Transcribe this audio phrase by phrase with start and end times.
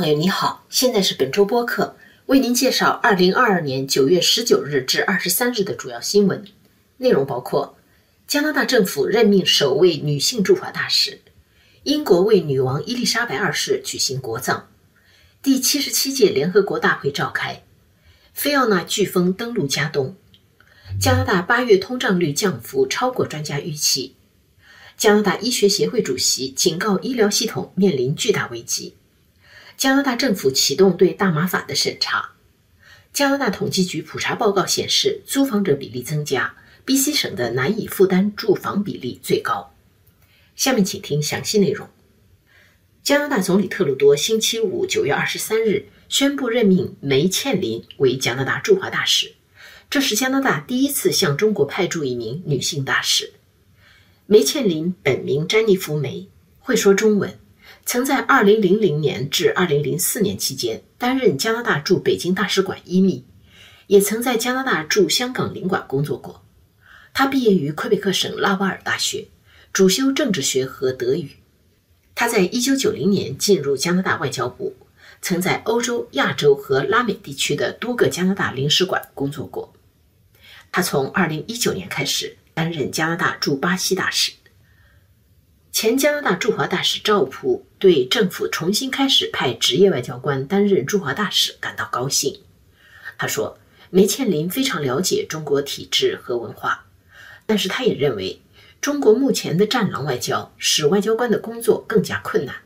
[0.00, 6.42] 朋友你好，现在是本周播客，为您介绍二零二二年九月十九日至二十三日的主要新闻
[6.96, 7.76] 内容，包括
[8.26, 11.20] 加拿大政府任命首位女性驻华大使，
[11.82, 14.68] 英国为女王伊丽莎白二世举行国葬，
[15.42, 17.62] 第七十七届联合国大会召开，
[18.32, 20.16] 菲奥娜飓风登陆加东，
[20.98, 24.16] 加拿大八月通胀率降幅超过专家预期，
[24.96, 28.94] 加拿大医学协会主席警告医疗系统面临巨大危机。
[29.80, 32.32] 加拿大政府启动对大麻法的审查。
[33.14, 39.74] 加拿大统计局普查报告显示，租房者比例增加，BC 省的难以负担住房比例最高。
[40.54, 41.88] 下面请听详细内容。
[43.02, 49.32] 加拿大总理特鲁多星期五九月二十三日宣布任命梅倩琳为加拿大驻华大使，
[49.88, 53.32] 这是加拿大第一次向中国派驻一名女性大使。
[54.26, 57.39] 梅倩琳本名詹妮弗·梅，会说中文。
[57.92, 63.24] 曾在2000年至2004年期间担任加拿大驻北京大使馆一秘，
[63.88, 66.44] 也曾在加拿大驻香港领馆工作过。
[67.12, 69.26] 他毕业于魁北克省拉瓦尔大学，
[69.72, 71.30] 主修政治学和德语。
[72.14, 74.76] 他在1990年进入加拿大外交部，
[75.20, 79.74] 曾在欧洲、亚洲和拉美地区的多个加拿大领事馆工作过。
[80.70, 84.30] 他从2019年开始担任加拿大驻巴西大使。
[85.72, 92.40] 前加拿大驻华大使赵普对政府重新开始派职业外交官担任驻华大使感到高兴。
[93.16, 96.86] 他说：“梅倩琳非常了解中国体制和文化，
[97.46, 98.42] 但是他也认为
[98.80, 102.56] 中国目前的战狼外交使外交官的工作更加困难。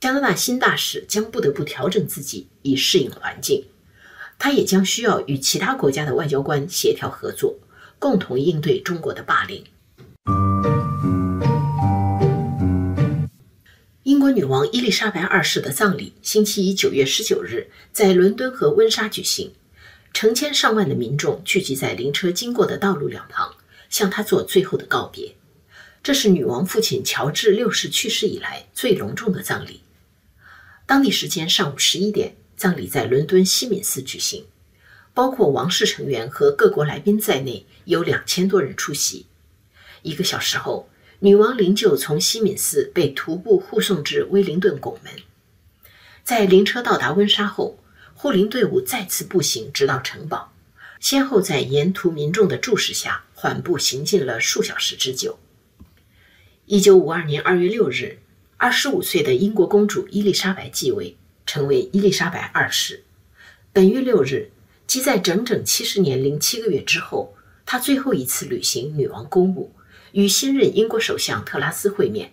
[0.00, 3.66] 加拿大新大使将不得不调整自己以适应环境，
[4.38, 7.56] 他也将需要与其他国家的外交官协调合作，
[7.98, 9.64] 共同应对中国的霸凌。”
[14.04, 19.50] 英国女王伊丽莎白二世的葬礼星期一九月十九日在伦敦和温莎举行，
[20.12, 23.54] 成千上万的民众聚集在灵车经过的道路两旁，
[23.88, 25.34] 向她做最后的告别。
[26.02, 29.80] 这是女王父亲乔治六世去世以来最隆重的葬礼。
[30.84, 34.44] 当地时间上午十一点，葬礼在伦敦西敏寺举行，
[35.14, 39.24] 包括王室成员和各国来宾在内，有两千多人出席。
[40.02, 40.90] 一个小时后。
[41.24, 45.10] 女王灵柩从西敏寺被徒步护送至威灵顿拱门，
[46.22, 47.78] 在灵车到达温莎后，
[48.12, 50.52] 护灵队伍再次步行直到城堡，
[51.00, 55.38] 先后在沿途民众的注视下缓步行进了数小时之久。
[56.66, 58.18] 一九五二年二月六日，
[58.58, 63.02] 二十五岁的英国公主伊丽莎白继位，成为伊丽莎白二世。
[63.72, 64.50] 本月六日，
[64.86, 69.72] 即在整整七十年零七个月之后，她最后一次履行女王公务。
[70.14, 72.32] 与新任英国首相特拉斯会面，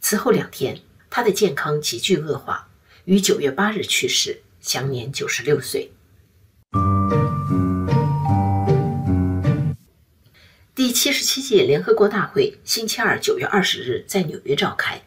[0.00, 0.80] 此后两天，
[1.10, 2.70] 他的健康急剧恶化，
[3.04, 5.92] 于九月八日去世，享年九十六岁。
[10.74, 15.02] 第七十七届联合国大会星期二九月二十日在纽约召开，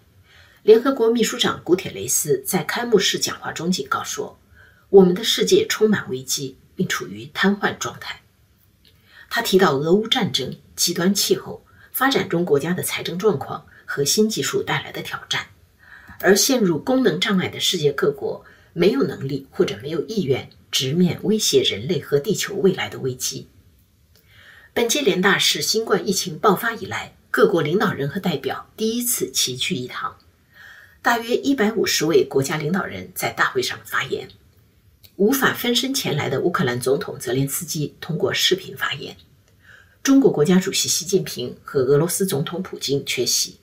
[0.61, 4.37] 联合国秘书长古铁雷斯在开幕式讲话中警告说
[4.89, 8.21] ：“我们的世界充满危机，并处于瘫痪状态。”
[9.27, 11.64] 他提到俄乌战争、极端气候。
[11.95, 15.47] 发展中国家的财政状况和新技术带来的挑战，
[16.19, 23.47] 而陷入功能障碍的世界各国没有能力或者没有意愿直面威胁人类和地球未来的危机。
[24.73, 30.17] 本届联大是新冠疫情爆发以来各国领导人和代表第一次齐聚一堂，
[31.01, 34.27] 大约一百五十位国家领导人在大会上发言。
[35.15, 39.15] 无法分身前来的乌克兰总统泽连斯基通过视频发言。
[40.05, 43.59] 中国国家主席习近平和俄罗斯总统普京缺席。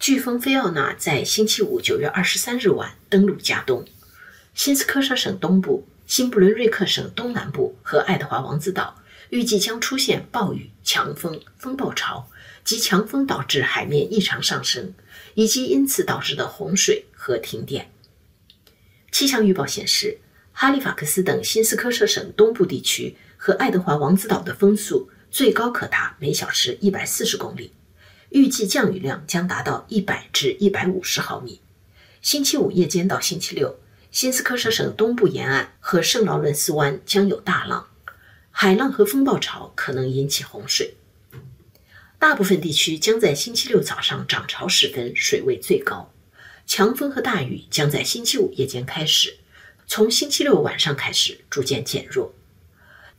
[0.00, 3.84] 飓风菲奥娜在星期五九月二十三日晚登陆加东，
[4.52, 12.28] 新斯科舍省东部、新布伦瑞克省东南部和爱德华王子岛预计将出现暴雨、强风、风暴潮
[12.64, 14.94] 及强风导致海面异常上升，
[15.34, 17.92] 以及因此导致的洪水和停电。
[19.12, 20.18] 气象预报显示。
[20.52, 27.72] 哈利法克斯等新斯科舍省东部地区和爱德华王子岛的风速最高可达每小时一百四十公里，
[28.28, 31.60] 预计降雨量将达到一百至一百五十毫米。
[32.20, 37.88] 星期五夜间到星期六，新斯科舍省东部沿岸和圣劳伦斯湾将有大浪，
[38.50, 40.94] 海浪和风暴潮可能引起洪水。
[42.18, 46.12] 大部分地区将在星期六早上涨潮时分水位最高，
[46.66, 49.38] 强风和大雨将在星期五夜间开始。
[49.94, 52.32] 从星期六晚上开始逐渐减弱。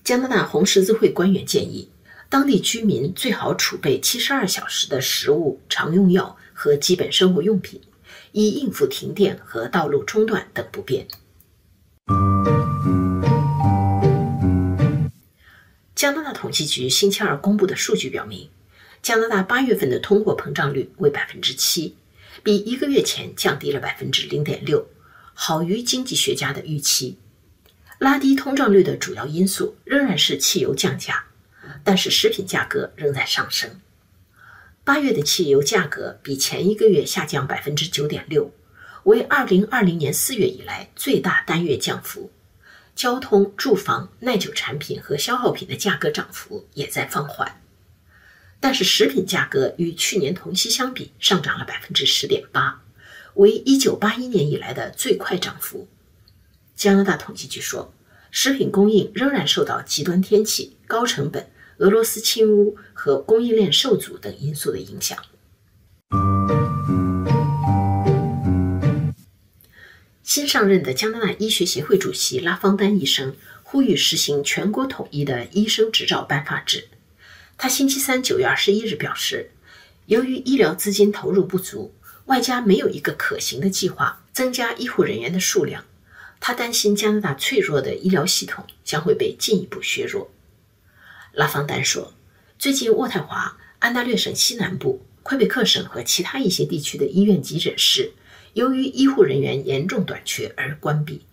[0.04, 1.92] 加拿大红十字会官员建议，
[2.30, 7.80] 当地居民最好储备七十二小时的食物、常用药和基本生活用品，
[8.32, 11.08] 以应付停电和道路中断等不便。
[15.94, 18.50] 加拿大统计局星期二公布的数据表明，
[19.04, 21.96] 加拿大八月份的通货膨胀率为百分之七，
[22.42, 24.88] 比一个月前降低了百分之零点六，
[25.34, 27.18] 好于经济学家的预期。
[28.00, 31.26] 拉低通胀率的主要因素仍然是汽油降价，
[31.84, 33.80] 但是食品价格仍在上升。
[34.84, 38.52] 八月的汽油价格比前一个月下降百分之九点六，
[39.06, 42.32] 为二零二零年四月以来最大单月降幅。
[42.96, 47.60] 交通、住房、耐久产品和消耗品的价格涨幅也在放缓，
[48.60, 52.82] 但是食品价格与去年同期相比上涨了百分之十点八，
[53.36, 55.88] 为一九八一年以来的最快涨幅。
[56.76, 57.94] 加拿大统计局说，
[58.32, 65.18] 食品供应仍然受到极端天气、高成本、俄罗斯侵乌和供应链受阻等因素的影响。
[70.24, 76.88] 新上任的加拿大医学协会主席拉方丹医生呼吁实行全国统一的医生执照颁发制。
[77.56, 79.52] 他星期三九月二十一日表示，
[80.08, 81.94] 由于医疗资金投入不足，
[82.26, 85.84] 外加没有一个可行的计划增加医护人员的数量，
[86.40, 90.32] 他担心加拿大脆弱的医疗系统将会被进一步削弱。
[91.34, 92.14] 拉方丹说，
[92.58, 98.14] 最近渥太华、安大略省西南部、魁北克省和其他一些地区的医院急诊室。
[98.54, 101.26] 由于医护人员严重短缺而关闭，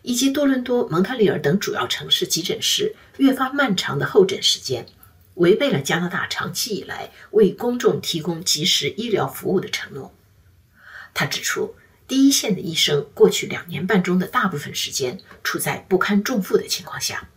[0.00, 4.86] 以及多伦多、蒙特利尔等主要城市急诊室越发漫长的候诊时间，
[5.34, 10.14] 违背了加拿大长期以来为公众提供及时医疗服务的承诺。
[11.14, 11.74] 他指出，
[12.08, 17.28] 第一线的医生过去两年半中的大部分时间处在不堪重负的情况下。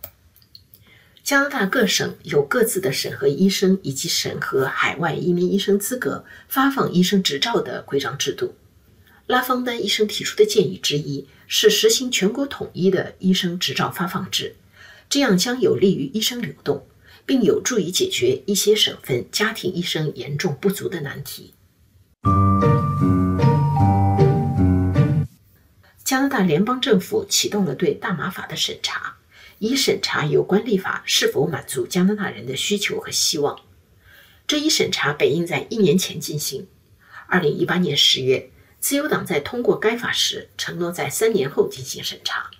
[1.22, 8.54] 加拿大各省有各自的审核医生以及审核海外移民医生资格、发放医生执照的规章制度。
[9.26, 14.54] 拉方丹医生提出的建议之一是实行全国统一的医生执照发放制，
[15.08, 16.86] 这样将有利于医生流动，
[17.26, 21.54] 并有助于解决一些省份家庭医生严重不足的难题。
[26.06, 29.16] 加拿大联邦政府启动了对大麻法的审查，
[29.58, 33.58] 以审查有关立法是否满足加拿大人的需求和希望。
[34.46, 36.68] 这一审查本应在一年前进行，
[37.26, 38.50] 二零一八年十月。
[38.78, 42.50] 自由党在通过该法时承诺在三年后进行审查。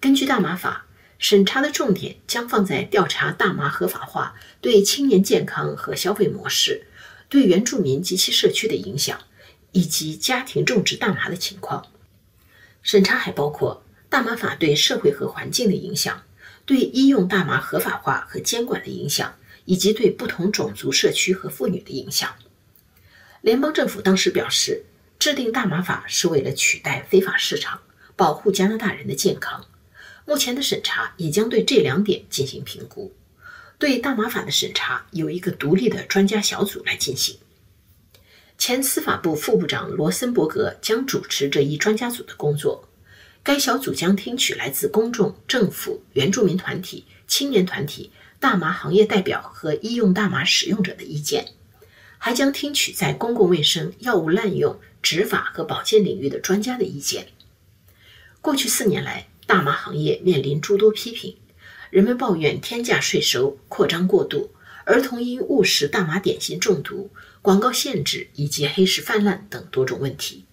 [0.00, 0.86] 根据大麻法，
[1.18, 6.86] 审查的重点将放在调查大麻合法化对青年健康和消费模式、
[7.28, 9.20] 对原住民及其社区的影响，
[9.72, 11.84] 以及家庭种植大麻的情况。
[12.88, 16.22] 审查还包括大麻法对社会和环境的影响、
[16.64, 19.34] 对医用大麻合法化和监管的影响，
[19.66, 22.34] 以及对不同种族社区和妇女的影响。
[23.42, 24.86] 联邦政府当时表示。
[25.18, 27.80] 制定大麻法是为了取代非法市场，
[28.14, 29.66] 保护加拿大人的健康。
[30.24, 33.12] 目前的审查也将对这两点进行评估。
[33.80, 37.36] 对大麻法的审查由一个独立的专家小组来进行。
[38.58, 42.86] 前司法部副部长罗森伯格将主持这一专家组的工作。
[43.42, 51.52] 该小组将听取来自公众、政府、原住民团体、青年团体、大麻行业代表和医用大麻使用者的意见，
[52.18, 54.78] 还将听取在公共卫生、药物滥用。
[55.00, 57.28] 执法和保健领域的专家的意见。
[58.40, 61.36] 过去四年来，大麻行业面临诸多批评，
[61.90, 64.50] 人们抱怨天价税收扩张过度，
[64.84, 67.10] 儿童因误食大麻点心中毒，
[67.42, 70.44] 广告限制以及黑市泛滥等多种问题。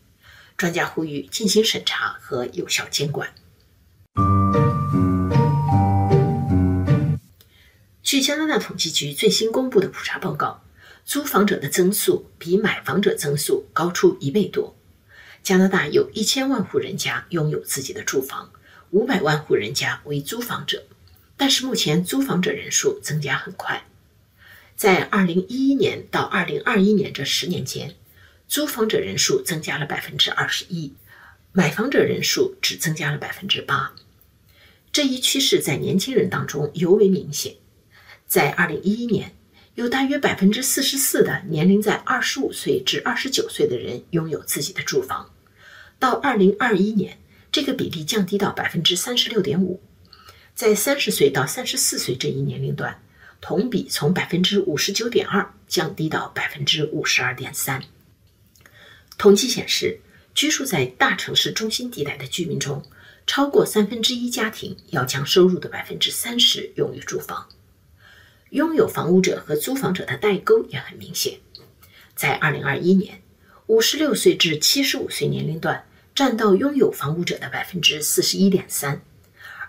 [0.57, 3.33] 专家呼吁进行审查和有效监管。
[8.01, 10.61] 据加拿大统计局最新公布的普查报告。
[11.07, 14.75] 租房者的增速比买房者增速高出一倍多。
[15.43, 18.51] 加拿大有一千万户人家拥有自己的住房，
[18.89, 20.83] 五百万户人家为租房者，
[21.37, 23.85] 但是目前租房者人数增加很快。
[24.75, 27.95] 在二零一一年到二零二一年这十年间，
[28.47, 30.93] 租房者人数增加了百分之二十一，
[31.51, 33.93] 买房者人数只增加了百分之八。
[34.91, 37.55] 这一趋势在年轻人当中尤为明显。
[38.27, 39.33] 在二零一一年。
[39.75, 45.33] 有大约百分之四十四的年龄在二十五岁至二十九岁的人拥有自己的住房，
[45.99, 47.17] 到二零二一年，
[47.51, 49.81] 这个比例降低到百分之三十六点五。
[50.53, 53.01] 在三十岁到三十四岁这一年龄段，
[53.47, 57.83] 同比从百分之五十九点二降低到百分之五十二点三。
[59.19, 59.99] 统计显示，
[60.33, 62.83] 居住在大城市中心地带的居民中，
[63.27, 67.47] 超过三分之一家庭要将收入的百分之三十用于住房。
[68.49, 71.37] 拥有房屋者和租房者的代沟也很明显。
[72.15, 73.21] 在2021年，
[73.67, 75.85] 五十六岁至七十五岁年龄段
[76.15, 79.03] 占到拥有房屋者的百分之四十一点三，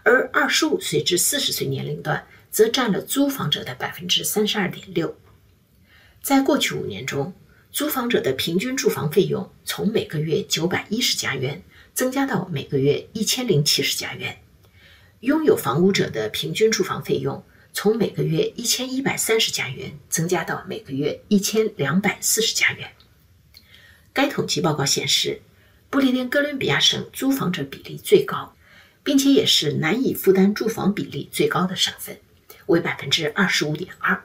[0.02, 5.14] 而二十五岁至四十岁年龄段则占了租房者的百分之三十二点六。
[6.22, 7.34] 在过去五年中，
[7.70, 14.38] 租房者的平均住房费用从每个月九百一十加元增加到每个月一千零七十加元，
[15.20, 17.44] 拥有房屋者的平均住房费用
[17.75, 22.90] 从每个月一千一百三十加元增加到每个月一千两百四十加元。
[24.14, 25.42] 该统计报告显示，
[25.90, 28.56] 不列颠哥伦比亚省租房者比例最高，
[29.04, 32.18] 并且也是难以负担住房比例最高的省份，
[32.66, 34.23] 为百分之二十五点二。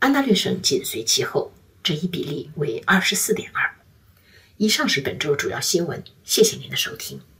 [0.00, 3.74] 安大略省紧随其后，这一比例为二十四点二。
[4.58, 7.22] 以上是本周主要新闻，谢谢您的收听。